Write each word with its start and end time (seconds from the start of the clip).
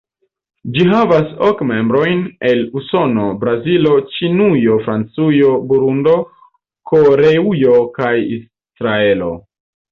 Ĝi 0.75 0.85
havas 0.91 1.27
ok 1.47 1.59
membrojn, 1.71 2.23
el 2.51 2.63
Usono, 2.81 3.27
Brazilo, 3.45 3.93
Ĉinujo, 4.17 4.79
Francujo, 4.89 5.53
Burundo, 5.71 6.17
Koreujo 6.95 7.79
kaj 8.01 8.13
Israelo. 8.41 9.33